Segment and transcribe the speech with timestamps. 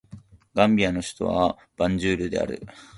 [0.55, 2.63] ガンビアの首都はバンジュールである